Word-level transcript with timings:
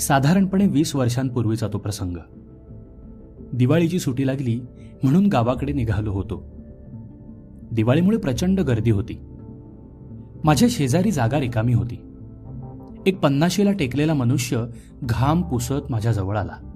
साधारणपणे 0.00 0.66
वीस 0.66 0.96
वर्षांपूर्वीचा 0.96 1.68
तो 1.72 1.78
प्रसंग. 1.78 2.16
दिवाळीची 3.52 3.98
सुटी 3.98 4.26
लागली 4.26 4.60
म्हणून 5.02 5.26
गावाकडे 5.26 5.72
निघालो 5.72 6.12
होतो. 6.12 6.44
दिवाळीमुळे 7.72 8.16
प्रचंड 8.16 8.60
गर्दी 8.60 8.90
होती. 8.90 9.20
माझ्या 10.44 10.68
शेजारी 10.70 11.10
जागा 11.10 11.40
रिकामी 11.40 11.74
होती. 11.74 12.02
एक 13.06 13.20
पन्नाशीला 13.20 13.72
टेकलेला 13.72 14.14
मनुष्य 14.14 14.64
घाम 15.02 15.42
पुसत 15.42 15.90
माझ्याजवळ 15.90 16.36
आला. 16.36 16.72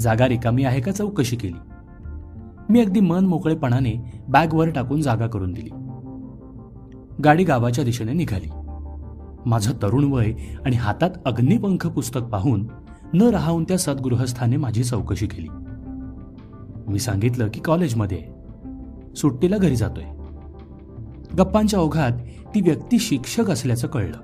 जागा 0.00 0.28
रिकामी 0.28 0.64
आहे 0.64 0.80
का 0.80 0.92
चौकशी 0.92 1.36
केली. 1.36 1.70
मी 2.70 2.80
अगदी 2.80 3.00
मन 3.00 3.26
मोकळेपणाने 3.26 4.22
बॅगवर 4.28 4.70
टाकून 4.70 5.00
जागा 5.00 5.26
करून 5.26 5.52
दिली. 5.52 5.70
गाडी 7.24 7.44
गावाच्या 7.44 7.84
दिशेने 7.84 8.12
निघाली. 8.12 8.65
माझं 9.46 9.72
तरुण 9.72 10.04
वय 10.04 10.32
आणि 10.64 10.76
हातात 10.76 11.10
अग्निपंख 11.26 11.86
पुस्तक 11.86 12.20
पाहून 12.20 12.66
न 13.14 13.22
राहून 13.22 13.64
त्या 13.64 13.78
सद्गृहस्थाने 13.78 14.56
माझी 14.56 14.84
चौकशी 14.84 15.26
केली. 15.26 15.48
मी 16.88 16.98
सांगितलं 16.98 17.48
की 17.54 17.60
कॉलेजमध्ये 17.60 18.24
सुट्टीला 19.16 19.56
घरी 19.56 19.76
जातोय. 19.76 20.04
गप्पांच्या 21.38 21.80
ओघात 21.80 22.10
ती 22.54 22.60
व्यक्ती 22.60 22.98
शिक्षक 22.98 23.50
असल्याचं 23.50 23.88
कळलं. 23.88 24.16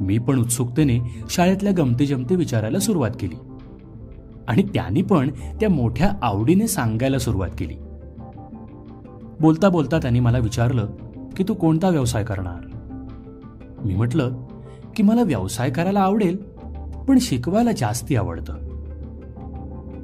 मी 0.00 0.18
पण 0.18 0.38
उत्सुकतेने 0.38 1.24
शाळेतल्या 1.30 1.72
गमते 1.72 2.06
जमते 2.06 2.36
विचारायला 2.36 2.78
सुरुवात 2.78 3.10
केली. 3.20 3.36
आणि 4.48 4.62
त्यांनी 4.62 5.02
पण 5.02 5.30
त्या 5.30 5.70
मोठ्या 5.70 6.12
आवडीने 6.22 6.68
सांगायला 6.68 7.18
सुरुवात 7.18 7.50
केली. 7.58 7.74
बोलता 9.40 9.68
बोलता 9.68 9.98
त्यांनी 9.98 10.20
मला 10.20 10.38
विचारलं 10.38 10.86
की 11.36 11.44
तू 11.48 11.54
कोणता 11.54 11.88
व्यवसाय 11.88 12.24
करणार? 12.24 12.73
मी 13.84 13.94
म्हटलं 13.94 14.32
की 14.96 15.02
मला 15.02 15.22
व्यवसाय 15.22 15.70
करायला 15.70 16.00
आवडेल 16.00 16.36
पण 17.08 17.18
शिकवायला 17.20 17.72
जास्ती 17.72 18.16
आवडतं. 18.16 18.54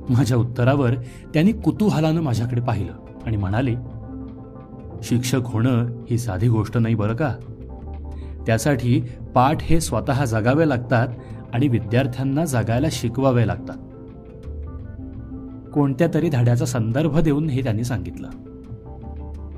माझ्या 0.08 0.38
उत्तरावर 0.38 0.94
त्यांनी 1.34 1.52
कुतूहलानं 1.52 2.20
माझ्याकडे 2.20 2.60
पाहिलं 2.60 2.92
आणि 3.26 3.36
म्हणाले 3.36 3.74
शिक्षक 5.02 5.40
होणं 5.44 5.86
ही 6.10 6.18
साधी 6.18 6.48
गोष्ट 6.48 6.78
नाही 6.78 6.94
बरं 6.94 7.14
का? 7.14 7.34
त्यासाठी 8.46 9.00
पाठ 9.34 9.56
हे 9.60 9.80
स्वतः 9.80 10.24
जगावे 10.24 10.68
लागतात 10.68 11.08
आणि 11.52 11.68
विद्यार्थ्यांना 11.68 12.44
जगायला 12.44 12.86
शिकवावे 12.90 13.46
लागतात. 13.46 13.76
कोणत्या 15.70 16.08
तरी 16.14 16.28
धड्याचा 16.28 16.64
संदर्भ 16.64 17.18
देऊन 17.18 17.48
हे 17.48 17.62
त्यांनी 17.62 17.84
सांगितलं. 17.84 18.28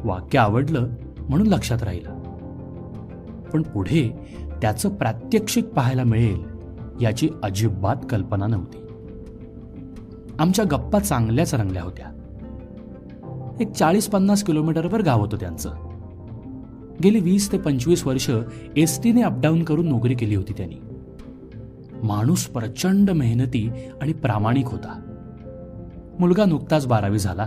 वाक्य 0.04 0.38
आवडलं 0.38 0.88
म्हणून 1.18 1.46
लक्षात 1.46 1.82
राहिलं. 1.82 2.21
पण 3.53 3.62
पुढे 3.62 4.12
त्याचं 4.62 4.89
प्रात्यक्षिक 4.89 5.67
पाहायला 5.67 6.05
मिळेल 6.05 6.42
याची 7.00 7.28
अजिबात 7.42 7.97
कल्पना 8.11 8.47
नव्हती. 8.47 8.78
आमच्या 10.39 10.64
गप्पा 10.64 10.98
चांगल्याच 10.98 11.55
रंगल्या 11.55 11.83
होत्या. 11.83 12.06
एक 13.61 13.73
चाळीस 13.73 14.08
पन्नास 14.08 14.42
किलोमीटरवर 14.42 15.03
गाव 15.03 15.20
होतं 15.20 15.36
त्यांचं. 15.36 15.70
गेली 17.05 17.20
वीस 17.20 17.53
ते 17.53 17.58
पंचवीस 17.58 18.06
वर्ष 18.06 18.30
एसटीने 18.77 19.23
अपडाऊन 19.23 19.62
करून 19.62 19.89
नोकरी 19.89 20.14
केली 20.14 20.34
होती 20.34 20.53
त्यांनी. 20.53 20.77
माणूस 22.03 22.47
प्रचंड 22.47 23.11
मेहनती 23.11 23.70
आणि 24.03 24.12
प्रामाणिक 24.12 24.67
होता. 24.67 25.00
मुलगा 26.20 26.45
नुकताच 26.45 26.86
बारावी 26.86 27.19
झाला. 27.19 27.47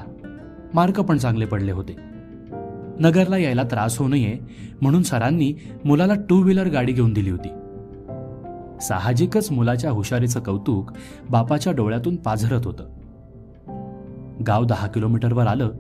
मार्क 0.74 1.00
पण 1.00 1.18
चांगले 1.18 1.46
पडले 1.46 1.72
होते. 1.72 2.15
नगरला 3.00 3.38
यायला 3.38 3.64
त्रास 3.64 3.98
होऊ 3.98 4.08
नये 4.08 4.38
म्हणून 4.82 5.04
सरांनी 5.04 5.54
मुलाला 5.86 6.14
टू 6.30 6.42
व्हीलर 6.42 6.68
गाडी 6.68 6.92
घेऊन 6.92 7.14
दिली 7.14 7.30
होती. 7.30 7.50
साहजिकच 8.82 9.52
मुलाच्या 9.52 9.92
हुशारीचं 9.92 10.40
कौतुक 10.40 10.92
बापाच्या 11.30 11.74
डोळ्यातून 11.74 12.16
पाझरत 12.16 12.66
होतं. 12.66 12.84
गाव 14.48 14.66
दहा 14.66 14.88
किलोमीटरवर 14.88 15.48
आलं 15.48 15.72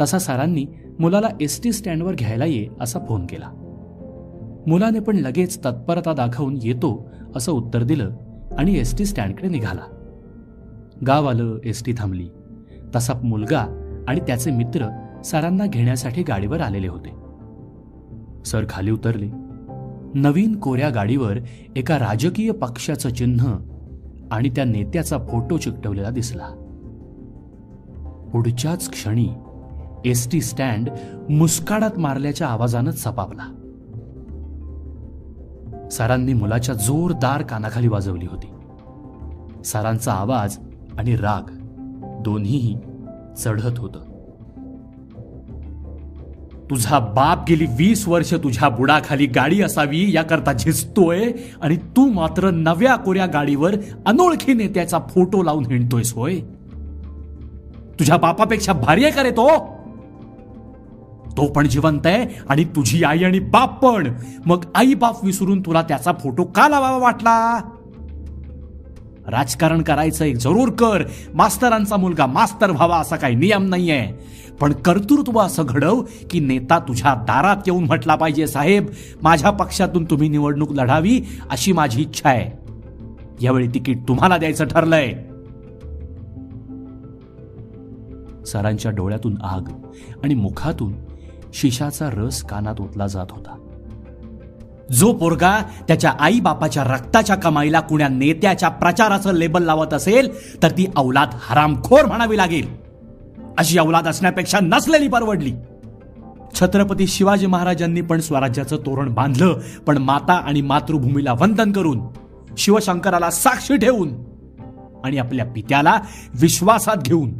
तसा 0.00 0.18
सरांनी 0.18 0.66
मुलाला 0.98 1.28
एस 1.40 1.62
टी 1.62 1.72
स्टँडवर 1.72 2.14
घ्यायला 2.14 2.44
ये 2.44 2.68
असा 2.80 3.00
फोन 3.08 3.26
केला. 3.26 3.48
मुलाने 4.66 5.00
पण 5.00 5.16
लगेच 5.16 5.64
तत्परता 5.64 6.12
दाखवून 6.12 6.58
येतो 6.62 7.10
असं 7.36 7.52
उत्तर 7.52 7.82
दिलं 7.82 8.10
आणि 8.58 8.78
एस 8.78 8.98
टी 8.98 9.04
स्टँडकडे 9.04 9.48
निघाला. 9.48 9.82
गाव 11.06 11.26
आलं 11.26 11.58
एस 11.64 11.84
टी 11.84 11.92
थांबली. 11.98 12.28
तसा 12.96 13.14
मुलगा 13.24 13.80
आणि 14.08 14.20
त्याचे 14.20 14.50
मित्र 14.50 15.03
सरांना 15.24 15.66
घेण्यासाठी 15.66 16.22
गाडीवर 16.22 16.60
आलेले 16.60 16.88
होते. 16.88 17.10
सर 18.44 18.64
खाली 18.68 18.90
उतरले. 18.90 19.30
नवीन 20.14 20.60
कोऱ्या 20.60 20.90
गाडीवर 20.90 21.38
एका 21.76 21.98
राजकीय 21.98 22.50
पक्षाचं 22.50 23.08
चिन्ह 23.08 23.56
आणि 24.30 24.48
त्या 24.48 24.64
नेत्याचा 24.64 25.18
फोटो 25.18 25.56
चिकटवलेला 25.56 26.10
दिसला. 26.10 26.46
पुढच्याच 28.32 28.90
क्षणी 28.90 29.28
एस 30.04 30.30
टी 30.32 30.40
स्टँड 30.40 30.90
मुस्काडात 31.30 31.98
मारल्याच्या 31.98 32.46
आवाजानं 32.46 32.90
सपावला 32.90 33.60
सरांनी 35.92 36.32
मुलाच्या 36.32 36.74
जोरदार 36.74 37.42
कानाखाली 37.42 37.88
वाजवली 37.88 38.26
होती. 38.26 38.46
सरांचा 39.64 40.12
आवाज 40.12 40.58
आणि 40.98 41.16
राग 41.16 41.42
दोन्हीही 42.22 42.76
चढत 43.36 43.78
होतं. 43.78 44.13
तुझा 46.70 46.98
बाप 46.98 47.44
गेली 47.48 47.66
वीस 47.66 48.08
वर्ष 48.08 48.34
तुझ्या 48.34 48.68
बुडाखाली 48.68 49.26
गाडी 49.26 49.62
असावी 49.62 50.14
याकरता 50.14 50.52
झिजतोय 50.52 51.32
आणि 51.62 51.76
तू 51.76 52.12
मात्र 52.12 52.50
नव्या 52.50 52.96
कोऱ्या 52.96 53.26
गाडीवर 53.26 53.74
अनोळखी 54.06 54.54
नेत्याचा 54.54 54.98
फोटो 54.98 55.42
लावून 55.42 55.66
हिंडतोयस 55.66 56.14
होय? 56.14 56.40
तुझ्या 57.98 58.16
बापापेक्षा 58.16 58.72
भारी 58.72 59.02
आहे 59.02 59.12
का 59.12 59.22
रे 59.22 59.30
तो? 59.30 59.48
तो 61.36 61.46
पण 61.46 61.68
जिवंत 61.68 62.00
आहे 62.04 62.26
आणि 62.48 62.64
तुझी 62.64 63.04
आई 63.04 63.24
आणि 63.24 63.38
बाप 63.38 63.86
पण. 63.86 64.12
मग 64.46 64.64
आई 64.74 64.94
बाप 64.94 65.24
विसरून 65.24 65.60
तुला 65.60 65.82
त्याचा 65.82 66.12
फोटो 66.12 66.44
का 66.44 66.68
लावावा 66.68 66.98
वाटला? 66.98 67.60
राजकारण 69.28 69.82
करायचं 69.82 70.24
एक 70.24 70.36
जरूर 70.36 70.68
कर. 70.68 71.04
मास्तरांचा 71.34 71.96
मुलगा 71.96 72.26
मास्तर 72.26 72.70
व्हावा 72.70 72.98
असा 72.98 73.16
काही 73.16 73.34
नियम 73.34 73.62
नाहीये. 73.62 74.34
पण 74.60 74.72
कर्तृत्व 74.72 75.38
असं 75.38 75.62
घडव 75.68 76.02
की 76.30 76.40
नेता 76.40 76.78
तुझ्या 76.78 77.14
दारात 77.14 77.56
येऊन 77.66 77.84
म्हटला 77.84 78.14
पाहिजे 78.14 78.46
साहेब. 78.46 78.86
माझ्या 79.22 79.50
पक्षातून 79.50 80.04
तुम्ही 80.04 80.28
निवडणूक 80.28 80.72
लढावी 80.72 81.20
अशी 81.50 81.72
माझी 81.72 82.02
इच्छा 82.02 82.28
आहे. 82.28 82.64
यावेळी 83.40 83.68
तिकीट 83.68 83.98
तुम्हाला 84.08 84.36
द्यायचं 84.36 84.64
ठरलंय. 84.64 85.12
सरांच्या 88.44 88.90
डोळ्यातून 88.90 89.36
आग 89.42 89.68
आणि 90.24 90.34
मुखातून 90.34 90.92
शिशाचा 91.54 92.10
रस 92.12 92.42
कानात 92.42 92.80
ओतला 92.80 93.06
जात 93.06 93.26
होता. 93.30 93.63
जो 94.92 95.12
पोरगा 95.12 95.62
त्याच्या 95.88 96.12
आई 96.18 96.40
बापाच्या 96.40 96.84
रक्ताच्या 96.84 97.36
कमाईला 97.36 97.80
कुण्या 97.80 98.08
नेत्याच्या 98.08 98.68
प्रचाराचं 98.68 99.32
लेबल 99.34 99.62
लावत 99.62 99.94
असेल 99.94 100.28
तर 100.62 100.70
ती 100.70 100.86
औलाद 100.96 101.28
हरामखोर 101.32 102.04
म्हणावी 102.04 102.36
लागेल. 102.36 102.68
अशी 103.58 103.78
अवलाद 103.78 104.08
असण्यापेक्षा 104.08 104.58
नसलेली 104.62 105.08
परवडली. 105.08 105.52
छत्रपती 106.60 107.06
शिवाजी 107.06 107.46
महाराजांनी 107.46 108.00
पण 108.00 108.20
स्वराज्याचं 108.20 108.76
तोरण 108.76 109.14
बांधलं 109.14 109.58
पण 109.86 109.98
माता 109.98 110.32
आणि 110.32 110.60
मातृभूमीला 110.60 111.32
वंदन 111.32 111.72
करून 111.72 112.00
शिवशंकराला 112.58 113.30
साक्षी 113.30 113.76
ठेवून 113.76 114.10
आणि 115.04 115.18
आपल्या 115.18 115.46
पित्याला 115.46 116.00
विश्वासात 116.40 116.96
घेऊन. 116.96 117.32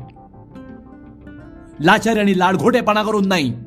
लाचारी 1.80 2.20
आणि 2.20 2.38
लाडघोटेपणा 2.38 3.02
करून 3.02 3.28
नाही 3.28 3.63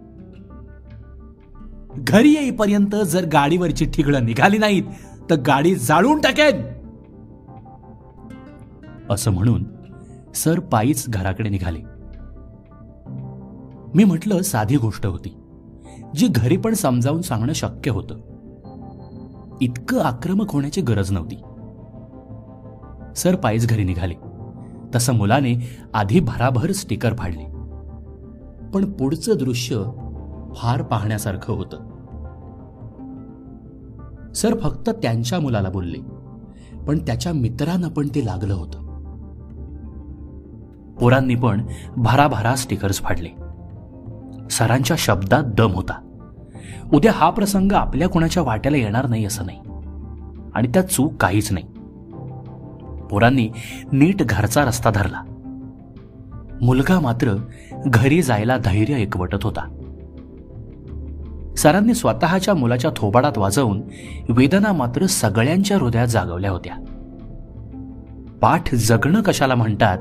घरी 1.97 2.29
येईपर्यंत 2.29 2.95
जर 3.05 3.25
गाडीवरची 3.25 3.85
ठिगळं 3.85 4.25
निघाली 4.25 4.57
नाहीत 4.57 4.83
तर 5.29 5.35
गाडी 5.35 5.75
जाळून 5.75 6.21
टाकेन. 6.21 6.61
असं 9.09 9.31
म्हणून 9.31 9.65
सर 10.35 10.59
पायीच 10.59 11.05
घराकडे 11.09 11.49
निघाले. 11.49 11.79
मी 13.95 14.03
म्हटलं 14.03 14.41
साधी 14.41 14.77
गोष्ट 14.77 15.05
होती 15.05 15.37
जी 16.15 16.27
घरी 16.27 16.57
पण 16.57 16.73
समजावून 16.73 17.21
सांगणं 17.21 17.53
शक्य 17.53 17.91
होतं. 17.91 18.15
इतकं 19.61 20.01
आक्रमक 20.01 20.51
होण्याची 20.51 20.81
गरज 20.81 21.11
नव्हती. 21.11 21.35
सर 23.15 23.35
पायीच 23.35 23.67
घरी 23.67 23.83
निघाले. 23.83 24.15
तसं 24.95 25.13
मुलाने 25.13 25.77
आधी 25.93 26.19
भराभर 26.19 26.71
स्टिकर 26.71 27.13
फाडले. 27.17 27.43
पण 28.69 28.91
पुढचं 28.91 29.37
दृश्य 29.37 29.83
फार 30.55 30.81
पाहण्यासारखं 30.81 31.53
होतं. 31.53 31.86
सर 34.41 34.57
फक्त 34.57 34.89
त्यांच्या 34.89 35.39
मुलाला 35.39 35.69
बोलले. 35.69 35.97
पण 36.87 36.97
त्याच्या 36.97 37.33
मित्रांना 37.33 37.87
पण 37.87 38.07
ते 38.07 38.25
लागलं 38.25 38.53
होतं. 38.53 38.87
पोरांनी 40.95 41.35
पण 41.35 41.61
भराभरा 41.97 42.55
स्टिकर्स 42.55 43.01
फाडले. 43.01 43.29
सरांच्या 44.49 44.97
शब्दात 44.99 45.43
दम 45.43 45.71
होता. 45.71 46.01
उद्या 46.93 47.11
हा 47.15 47.29
प्रसंग 47.29 47.71
आपल्या 47.71 48.09
कोणाच्या 48.09 48.43
वाट्याला 48.43 48.77
येणार 48.77 49.07
नाही 49.07 49.25
असं 49.25 49.45
नाही. 49.45 49.59
आणि 50.55 50.67
त्यात 50.67 50.83
चूक 50.83 51.13
काहीच 51.13 51.51
नाही. 51.51 51.65
पोरांनी 53.07 53.49
नीट 53.91 54.23
घरचा 54.23 54.65
रस्ता 54.65 54.91
धरला. 54.91 55.23
मुलगा 56.61 56.99
मात्र 56.99 57.35
घरी 57.85 58.21
जायला 58.21 58.57
धैर्य 58.57 59.01
एकवटत 59.01 59.43
होता. 59.43 59.76
सरांनी 61.57 61.93
स्वतःच्या 61.93 62.53
मुलाच्या 62.53 62.91
थोबाडात 62.95 63.37
वाजवून 63.37 63.81
वेदना 64.29 64.73
मात्र 64.73 65.05
सगळ्यांच्या 65.05 65.77
हृदयात 65.77 66.07
जागवल्या 66.07 66.51
होत्या. 66.51 66.75
पाठ 68.41 68.75
जगणं 68.75 69.21
कशाला 69.21 69.55
म्हणतात 69.55 69.97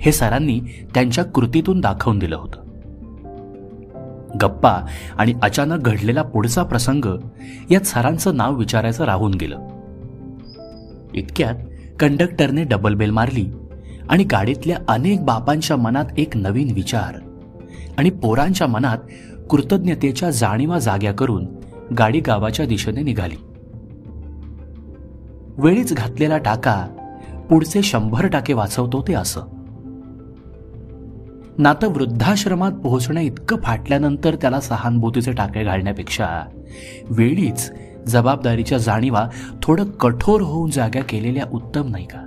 हे 0.00 0.12
सरांनी 0.12 0.60
त्यांच्या 0.94 1.24
कृतीतून 1.24 1.80
दाखवून 1.80 2.18
दिलं 2.18 2.36
होतं. 2.36 2.62
गप्पा 4.40 4.86
आणि 5.18 5.34
अचानक 5.42 5.82
घडलेला 5.82 6.22
पुढचा 6.22 6.62
प्रसंग 6.62 7.04
यात 7.70 7.80
सरांचं 7.80 8.36
नाव 8.36 8.54
विचारायचं 8.54 9.04
राहून 9.04 9.34
गेलं. 9.34 9.58
इतक्यात 11.14 11.54
कंडक्टरने 12.00 12.64
डबल 12.64 12.94
बेल 12.94 13.10
मारली 13.10 13.46
आणि 14.08 14.24
गाडीतल्या 14.24 14.76
अनेक 14.88 15.24
बापांच्या 15.24 15.76
मनात 15.76 16.04
एक 16.18 16.36
नवीन 16.36 16.72
विचार 16.74 17.14
आणि 17.98 18.10
पोरांच्या 18.10 18.66
मनात 18.66 18.98
कृतज्ञतेच्या 19.50 20.30
जाणीवा 20.30 20.78
जाग्या 20.78 21.12
करून 21.12 21.46
गाडी 21.98 22.20
गावाच्या 22.20 22.66
दिशेने 22.66 23.02
निघाली. 23.02 23.36
वेळीच 25.58 25.94
घातलेला 25.94 26.38
टाका 26.38 26.86
पुढचे 27.50 27.82
शंभर 27.82 28.26
टाके 28.26 28.52
वाचवतो 28.52 29.04
ते 29.08 29.14
असं. 29.14 29.40
नातं 31.58 31.88
वृद्धाश्रमात 31.88 32.72
पोहोचणं 32.72 33.20
इतकं 33.20 33.56
फाटल्यानंतर 33.62 34.34
त्याला 34.34 34.60
सहानुभूतीचे 34.60 35.32
टाके 35.32 35.64
घालण्यापेक्षा 35.64 36.28
वेळीच 37.10 37.72
जबाबदारीच्या 38.06 38.78
जाणीवा 38.78 39.28
थोडं 39.62 39.84
कठोर 39.84 40.40
होऊन 40.40 40.70
जाग्या 40.70 41.02
केलेल्या 41.02 41.44
उत्तम 41.52 41.90
नाही 41.90 42.06
का? 42.06 42.25